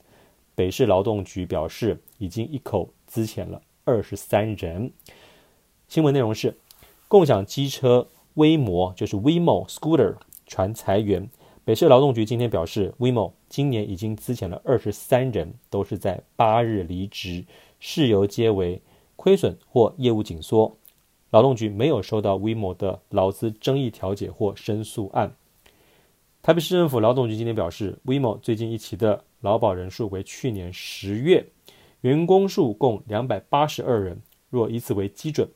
[0.54, 4.90] 北市劳动局表示已经一口资遣了二十三人。
[5.86, 6.56] 新闻内容是：
[7.08, 10.14] 共享机车威摩就是 WeMo Scooter
[10.46, 11.28] 传裁员。
[11.70, 17.44] 北市劳动局今天表示，WeMo 今年已经资遣了二十三人，都是在八日离职，
[17.78, 18.82] 事由皆为
[19.14, 20.76] 亏损或业务紧缩。
[21.30, 25.32] 劳动局没有收到 WeMo 的劳资争议调解或申诉案。
[26.42, 31.46] 台北市政府劳动局今天表示，WeMo 最近一期的劳保人数为去年十月，
[32.00, 34.20] 员工数共两百八十二人。
[34.48, 35.48] 若以此为基准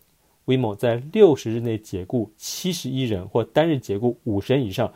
[0.46, 4.92] ，WeMo 在六十日内解雇七十一人，或单日解雇五十人以上。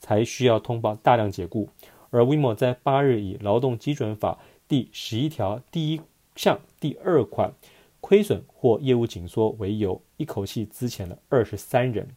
[0.00, 1.68] 才需要通报大量解雇，
[2.10, 6.00] 而 WeMo 在八日以劳动基准法第十一条第一
[6.34, 7.54] 项第二款
[8.00, 12.08] 亏损或业务紧缩为由，一口气资遣了二十三人。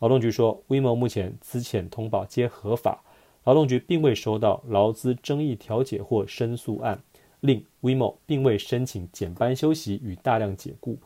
[0.00, 3.02] 劳动局说，WeMo 目前资遣通报皆合法，
[3.44, 7.00] 劳动局并未收到劳资争议调解或申诉案，
[7.40, 10.98] 另 WeMo 并未申请减班休息与大量解雇。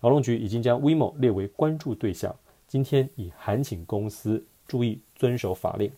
[0.00, 2.34] 劳动局已经将 WeMo 列为关注对象，
[2.66, 4.46] 今天已函请公司。
[4.66, 5.90] 注意遵守法令。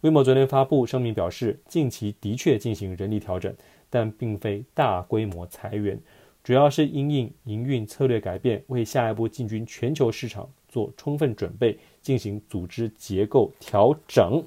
[0.00, 3.54] 威某昨天发布声明表示，近期的确进行人力调整，
[3.88, 5.98] 但并非大规模裁员，
[6.42, 14.42] 主要是因应营运策略改变，为下一步进军全球市场做充分准备，进行组织结构调整。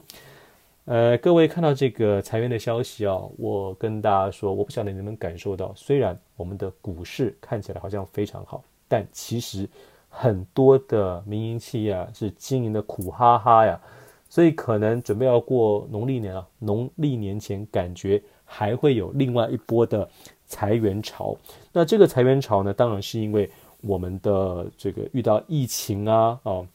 [0.86, 9.70] 呃，各位看到这个裁员的消息啊，我跟大家说，我不晓得你们感受到，虽然我们的股市看起来好像非常好，但其实。
[10.10, 13.80] 很多的民营企业啊，是经营的苦哈哈呀，
[14.30, 20.08] 所以可能准备要过农历年啊，农历年前感觉还会有另外一波的
[20.46, 21.36] 裁员潮。
[21.72, 23.50] 那这个裁员潮呢，当然是因为
[23.82, 26.68] 我们的这个遇到疫情啊，哦，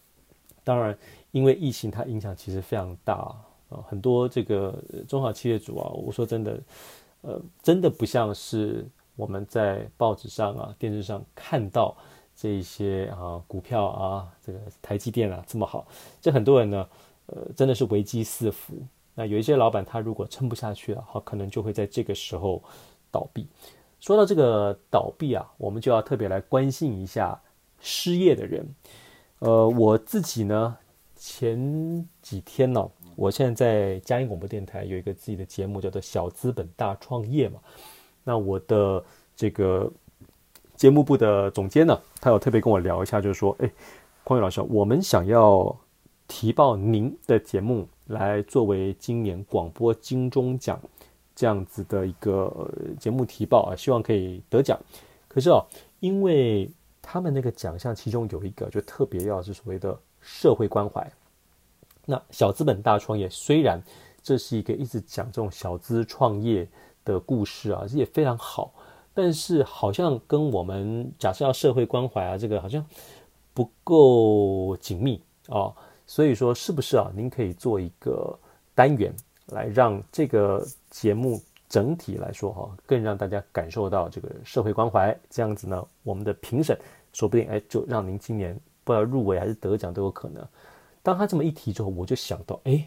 [0.65, 0.97] 当然
[1.31, 3.15] 因为疫情它影响其实非常大
[3.69, 4.75] 啊，很多这个
[5.07, 6.61] 中小企业主啊，我说真的，
[7.23, 8.87] 呃，真的不像是
[9.17, 11.97] 我们在报纸上啊、电视上看到。
[12.35, 15.87] 这一些啊股票啊，这个台积电啊这么好，
[16.19, 16.89] 这很多人呢，
[17.35, 18.75] 呃，真的是危机四伏。
[19.15, 22.63] 那有一些老板他如果撑不下去了，好，可能就会在这个时候
[23.11, 23.47] 倒闭。
[24.01, 27.41] 说到这个倒闭啊，我们就要特别来关心一下
[27.81, 28.67] 失业的人。
[29.39, 30.77] 呃，我自己呢，
[31.17, 37.59] 前几天呢、我现在在佳音广播电台有一个自己的节目，叫做《小资本大创业》嘛。
[38.25, 39.91] 那我的这个。
[40.75, 43.71] 节目部的总监呢，他有特别跟我聊一下，就是说，哎，
[44.25, 45.77] 匡宇老师，我们想要
[46.29, 50.81] 提报您的节目来作为今年广播金钟奖
[51.35, 54.79] 这样子的一个节目提报啊，希望可以得奖。
[55.29, 55.65] 可是哦，
[56.01, 61.11] 因为他们那个奖项其中有一个就特别要是所谓的社会关怀。
[62.05, 63.81] 那小资本大创业虽然
[64.23, 66.69] 这是一个一直讲这种小资创业
[67.05, 68.73] 的故事啊，这也非常好。
[69.15, 72.85] 但是好像跟我们假设要社会关怀啊，这个好像
[73.53, 75.73] 不够紧密啊。
[76.13, 77.11] 所以说，是不是啊？
[77.17, 78.39] 您可以做一个
[78.75, 79.11] 单元，
[79.47, 85.19] 来让这个节目整体来说哈，更让大家感受到这个社会关怀。
[85.31, 86.79] 这样子呢，我们的评审
[87.15, 90.47] 说不定哎，就让您今年不知道入围还是得奖都有可能。
[91.03, 92.87] 当他这么一提之后，我就想到，哎，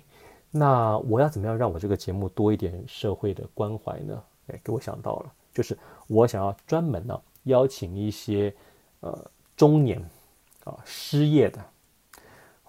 [0.52, 4.22] 那我要怎么样让我这个节目多一点社会的关怀呢？
[4.50, 8.54] 哎，给我想到了，就是我想要专门呢邀请一些
[9.00, 9.20] 呃
[9.58, 10.00] 中年
[10.64, 11.60] 啊失业的。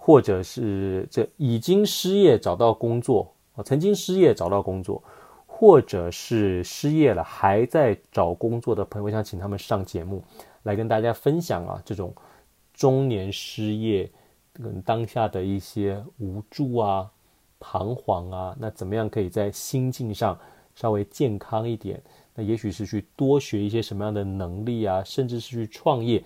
[0.07, 5.03] 或者是这已经失业找到工作啊，曾经失业找到工作，
[5.45, 10.23] 或者是失业了还在找工作的朋友，我想请他们上节目
[10.63, 12.15] 来跟大家分享啊，这种
[12.73, 14.09] 中年失业
[14.53, 17.11] 跟当下的一些无助啊、
[17.59, 20.39] 彷徨啊，那怎么样可以在心境上
[20.73, 22.01] 稍微健康一点？
[22.33, 26.23] 那也许是去多学一些什么样的能力啊，甚至是去创业，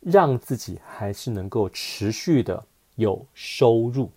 [0.00, 2.64] 让自己还是能够持续的。
[2.98, 4.10] 有收入，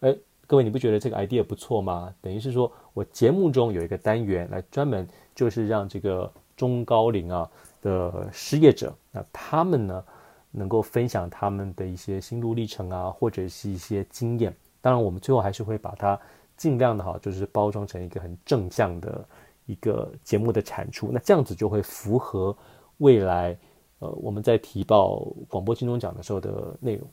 [0.00, 0.14] 哎，
[0.48, 2.12] 各位你不觉得这个 idea 不错吗？
[2.20, 7.48] 等于是说我节目中有一个单元来专门就是让这个中高龄啊
[7.80, 10.04] 的失业者，那他们呢
[10.50, 14.52] 能够分享他们的一些心路历程啊，或者是一些经验。
[14.80, 16.18] 当然，我们最后还是会把它
[16.56, 19.24] 尽量的哈，就是包装成一个很正向的
[19.66, 21.10] 一个节目的产出。
[21.12, 22.56] 那这样子就会符合
[22.96, 23.56] 未来
[24.00, 27.08] 呃我们在提报广播金钟奖的时候的内容。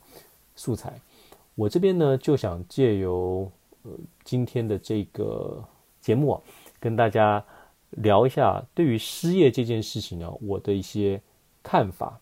[0.55, 0.93] 素材，
[1.55, 3.51] 我这边呢就想借由
[3.83, 3.91] 呃
[4.23, 5.63] 今天的这个
[6.01, 6.41] 节目啊，
[6.79, 7.43] 跟大家
[7.91, 11.21] 聊一下对于失业这件事情呢，我的一些
[11.61, 12.19] 看法。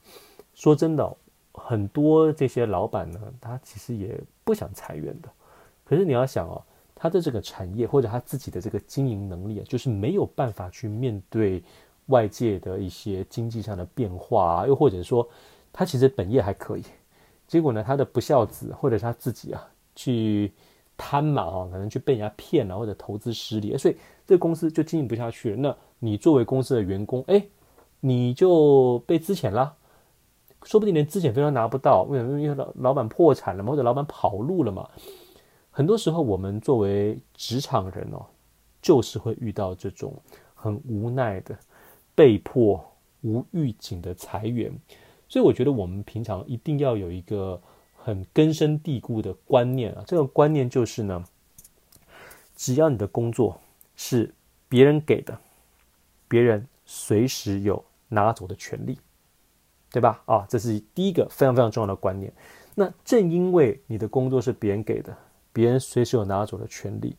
[0.53, 1.17] 说真的，
[1.53, 5.29] 很多这些老板呢，他其实也不想裁员的。
[5.83, 6.61] 可是你要想哦，
[6.93, 11.63] 他的这个产业或者他自己的这个经营能力啊，就是没有办法去面对
[12.07, 15.27] 外界的一些经济上的变化啊，又或者说
[15.71, 16.83] 他其实本业还可以。
[17.51, 19.61] 结果呢，他的不孝子或者他自己啊，
[19.93, 20.53] 去
[20.95, 25.57] 贪嘛哈，可能去被人家骗了，或者投资失利，所以这个公司就经营不下去了。
[25.57, 27.45] 那你作为公司的员工，哎，
[27.99, 29.75] 你就被资遣了，
[30.63, 32.03] 说不定连资遣费都拿不到。
[32.03, 32.39] 为什么？
[32.39, 34.89] 因为老老板破产了嘛，或者老板跑路了嘛。
[35.71, 38.25] 很多时候，我们作为职场人哦，
[38.81, 40.15] 就是会遇到这种
[40.55, 41.53] 很无奈的、
[42.15, 42.81] 被迫
[43.23, 44.73] 无预警的裁员。
[45.31, 47.61] 所以我觉得我们平常一定要有一个
[47.95, 51.23] 很根深蒂固的观念啊，这个观念就是呢，
[52.53, 53.57] 只要你的工作
[53.95, 54.33] 是
[54.67, 55.39] 别人给的，
[56.27, 58.97] 别人随时有拿走的权利，
[59.89, 60.21] 对吧？
[60.25, 62.33] 啊，这是第一个非常非常重要的观念。
[62.75, 65.17] 那正因为你的工作是别人给的，
[65.53, 67.15] 别人随时有拿走的权利，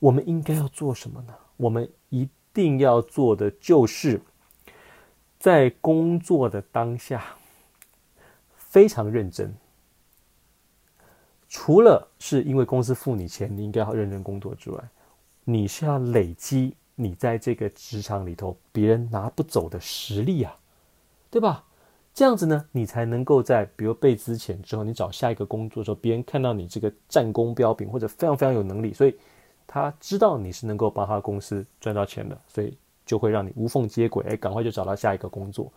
[0.00, 1.32] 我们应该要做什么呢？
[1.56, 4.20] 我们一定要做的就是
[5.38, 7.24] 在工作的当下。
[8.74, 9.54] 非常认真，
[11.48, 14.88] 除了是因为公司付你钱，你应该要认真工作之外，
[15.44, 20.58] 你是要累积你在这个职场里头别人拿不走的实力啊，
[21.30, 21.64] 对吧？
[22.12, 29.16] 这样子呢，你才能够在比如被资遣之后，你找下一个工作的时候，别人看到你这个战功彪炳或者非常非常有能力，所以
[29.68, 35.72] 他知道你是能够帮他公司赚到钱的，所以就会让你无缝接轨，哎，赶快就找到下一个工作。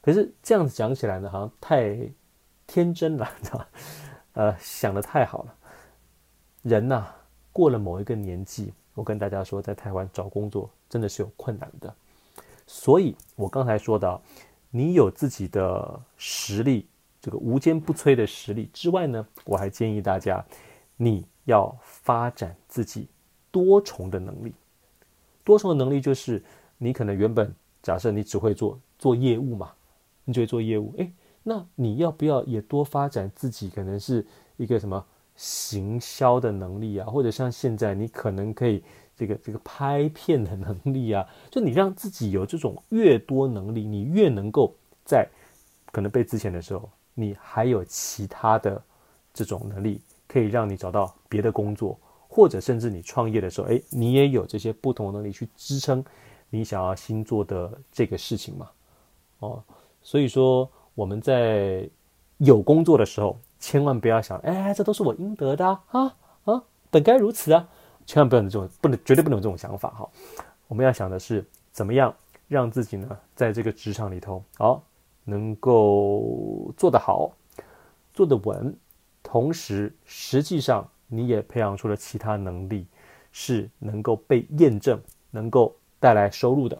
[0.00, 2.10] 可是这样子讲起来呢，好像太。
[2.68, 3.66] 天真了，知道吗？
[4.34, 5.54] 呃，想得太好了。
[6.62, 7.08] 人呐、
[7.50, 11.92] 过了某一个年纪，我跟大家说，在台湾找工作真的是有困难的。
[12.66, 14.20] 所以我刚才说的，
[14.70, 16.86] 你有自己的实力，
[17.22, 20.44] 这个无坚不摧的实力之外呢，我还建议大家，
[20.96, 23.08] 你要发展自己
[23.50, 24.52] 多重的能力。
[25.42, 26.44] 多重的能力就是，
[26.76, 27.52] 你可能原本
[27.82, 29.72] 假设你只会做做业务嘛，
[30.24, 31.10] 你就会做业务，诶。
[31.42, 33.70] 那你要不要也多发展自己？
[33.70, 35.02] 可能是一个什么
[35.34, 38.82] 行销的能力啊，或者像现在你可能可以
[39.16, 41.26] 这个这个拍片的能力啊。
[41.50, 44.74] 就你让自己有这种越多能力，你越能够
[45.06, 45.26] 在
[45.92, 48.82] 可能被资遣的时候，你还有其他的
[49.32, 51.98] 这种能力，可以让你找到别的工作，
[52.28, 56.04] 或者甚至你创业的时候，诶，你也有这些不同的能力去支撑
[56.50, 58.70] 你想要新做的这个事情嘛。
[59.38, 59.62] 哦，
[60.02, 60.70] 所以说。
[60.98, 61.88] 我们在
[62.38, 67.68] 有工作的时候，千万不要想，哎，这都是我应得的啊啊，本该如此啊！
[68.04, 70.08] 千万不要有这种，不能，绝对不能有这种想法哈。
[70.66, 72.12] 我们要想的是，怎么样
[72.48, 74.82] 让自己呢，在这个职场里头，好，
[75.22, 77.30] 能够做得好，
[78.12, 78.76] 做得稳，
[79.22, 82.84] 同时，实际上你也培养出了其他能力，
[83.30, 86.76] 是能够被验证，能够带来收入的。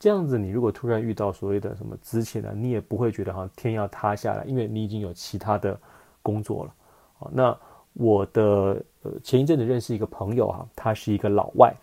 [0.00, 5.78] 这样子，你如果突然遇到所谓的什么之前呢，你也不会觉得好像天要塌下来，因为你已经有其他的
[6.22, 6.74] 工作了。
[7.18, 7.54] 好，那
[7.92, 11.74] 我的呃前一阵子认识一个朋友哈，他是一个老外，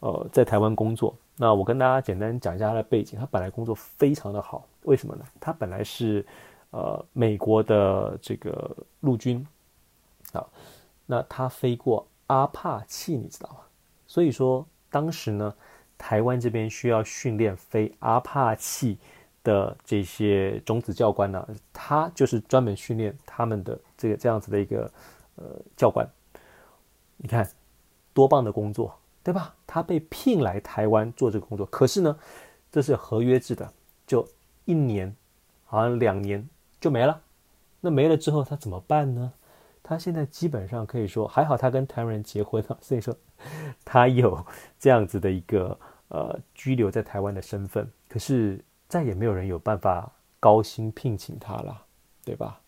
[0.00, 1.14] 呃，在台湾工作。
[1.36, 5.24] 那我跟大家简单讲一下他的背景，他本来工作非常的好，为什么呢？
[5.38, 6.24] 他本来是
[6.70, 9.46] 呃美国的这个陆军，
[10.32, 10.42] 啊，
[11.04, 13.56] 那他飞过阿帕契，你知道吗？
[14.06, 15.54] 所以说当时呢。
[16.06, 18.98] 台湾这边需要训练飞阿帕契
[19.42, 24.92] 的这些种子教官呢、他就是专门训练他们的这个这样子的一个
[25.36, 25.44] 呃
[25.74, 26.06] 教官。
[27.16, 27.48] 你看
[28.12, 29.54] 多棒的工作，对吧？
[29.66, 32.18] 他被聘来台湾做这个工作，可是呢，
[32.70, 33.72] 这是合约制的，
[34.06, 34.28] 就
[34.66, 35.16] 一年，
[35.64, 36.46] 好像两年
[36.78, 37.18] 就没了。
[37.80, 39.32] 那没了之后他怎么办呢？
[39.82, 43.16] 他现在基本上可以说还好，他跟台湾人结婚了，所以说
[43.86, 44.44] 他有
[44.78, 45.78] 这样子的一个
[46.08, 47.90] 呃居留在台湾的身份。
[48.08, 51.84] 可是再也没有人有办法高薪聘请他了，
[52.24, 52.60] 对吧？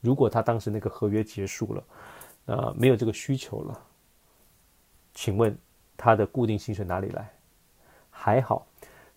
[0.00, 1.84] 如果他当时那个合约结束了，
[2.46, 3.80] 呃，没有这个需求了，
[5.14, 5.56] 请问
[5.96, 7.30] 他的固定薪水哪里来？
[8.10, 8.66] 还好，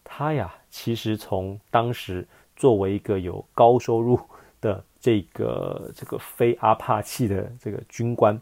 [0.04, 4.20] 他呀，其实从当时作为一个有高收入
[4.62, 4.84] 的。
[5.02, 8.38] 这个这个非阿帕契的这个军官，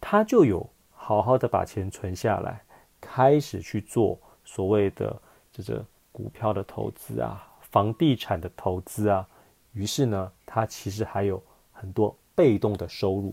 [0.00, 2.62] 他就有好好的把钱存下来，
[3.02, 4.18] 开始去做
[4.54, 5.16] 所谓的
[5.52, 9.26] 这个股票的投资啊，房地产的投资啊。
[9.72, 11.40] 于是呢，他其实还有
[11.72, 13.32] 很多被动的收入，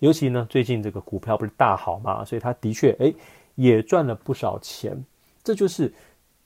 [0.00, 3.14] 尤其呢，最近这个股票不是大好嘛，所以他的确哎
[3.54, 5.02] 也赚了不少钱。
[5.42, 5.92] 这就是。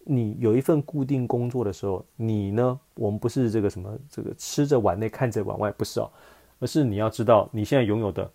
[0.05, 2.81] 你有一份固定工作的时候，你呢？
[2.95, 6.11] 我们不是这个什么这个吃着碗内看着碗外，不是哦，
[6.59, 8.29] 而是你要知道你现在拥有的，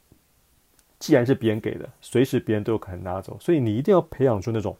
[0.97, 4.77] 既然是别人给的，随时别人都有可能拿走，所以你一定要培养出那种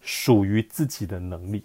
[0.00, 1.64] 属于自己的能力。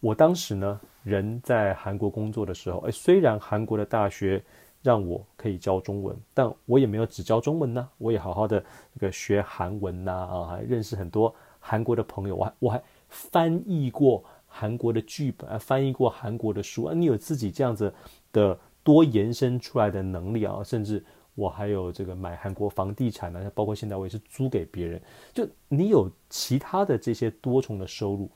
[0.00, 4.42] 我当时呢，人在韩国工作的时候，哎，虽然韩国的大学
[4.82, 8.62] 让我可以教中文，但我也没有只教中文呢，我也好好的
[8.94, 12.82] 这个学韩文呐，啊，认识很多韩国的朋友，我还我还。
[13.08, 17.94] 翻译过韩国的剧本啊，翻译过韩国的书啊，你有自己这样子
[18.32, 21.04] 的多延伸出来的能力啊，甚至
[21.34, 25.00] 我还有这个买韩国房地产呢，包括现在我也是租给别人，
[25.32, 28.30] 就你有其他的这些多重的收入，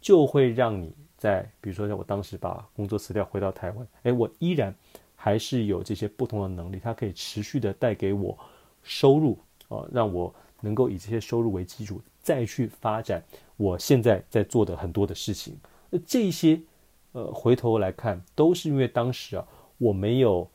[0.00, 4.74] 就会让你在比如说像我当时把工作辞掉回到台湾，诶，我依然
[5.14, 8.36] 还是有这些不同的能力，它可以持续的带给我
[8.82, 9.38] 收入
[9.68, 13.22] 啊，让我能够以这些收入为基础再去发展。
[13.56, 15.54] 我现在在做的很多的事情，
[15.90, 16.58] 那这些，
[17.12, 19.46] 呃，回头来看，都是因为当时啊，
[19.76, 20.50] 我没有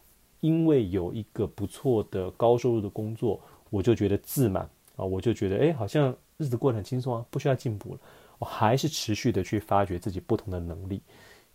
[0.46, 8.00] 因为有一个不错的高收入的工作，我就觉得自满啊，我就觉得，哎，好像日子过得很轻松啊，不需要进步了。
[8.38, 11.02] 我还是持续的去发掘自己不同的能力。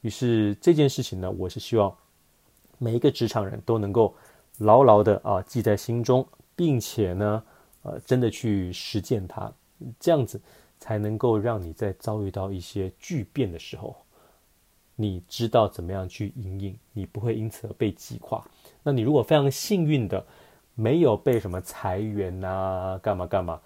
[0.01, 1.95] 于是这件事情呢，我是希望
[2.79, 4.15] 每一个职场人都能够
[4.59, 6.27] 牢牢的啊记在心中，
[6.57, 7.43] 并且呢，
[7.83, 9.53] 呃，真的去实践它，
[9.99, 10.41] 这样子。
[10.83, 13.95] 才能够让你在遭遇到一些巨变的时候，
[14.97, 18.43] 你知道怎么样去应应，你不会因此而被击垮。
[18.83, 20.25] 那你如果非常幸运的
[20.75, 23.61] 没有被什么裁员啊，干嘛干嘛，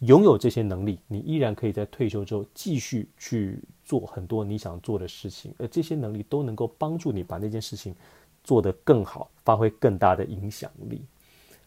[0.00, 7.94] 拥有这些能力，你依然可以在退休之后继续去做很多你想做的事情，而这些能力都能够帮助你把那件事情
[8.44, 11.02] 做得更好，发挥更大的影响力。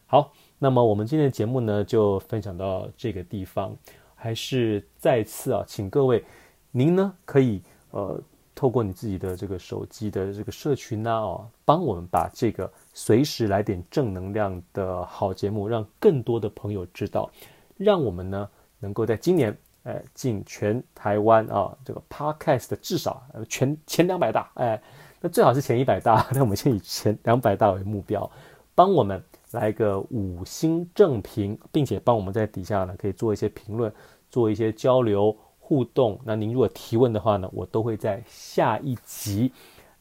[0.06, 3.76] 好，那么我们今天的节目呢，就分享到这个地方。
[4.16, 6.24] 还是再次啊，请各位，
[6.70, 8.18] 您呢可以呃
[8.54, 17.30] 透过你自己的这个手机的这个社群呢哦，帮我们把这个随时来点正能量的好节目，让更多的朋友知道，
[17.76, 18.48] 让我们呢
[18.78, 24.80] 能够在今年哎进全台湾啊这个 Podcast 的至少全前两百大哎，
[25.20, 28.30] 那最好是前一百大，那我们先以前两百大为目标，
[28.74, 33.92] 帮我们来个五星正评，并且帮我们在底下呢可以做一些评论。
[34.30, 35.36] 做一些交流
[35.66, 39.50] 互动，那您如果提问的话呢，我都会在下一集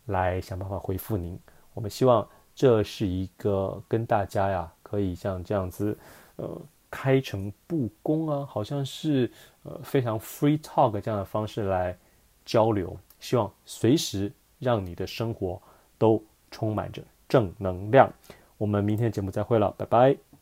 [0.08, 1.40] 来想办法回复您。
[1.74, 5.98] 我们希望这是一个跟大家呀，可以像这样子，
[6.36, 6.62] 呃，
[6.92, 9.32] 开诚布公啊，好像是
[9.64, 11.98] 呃非常 free talk 这样的方式来
[12.44, 12.96] 交流。
[13.22, 15.62] 希望随时让你的生活
[15.98, 18.12] 都充满着正能量。
[18.58, 20.33] 我们明天节目再会了，拜拜。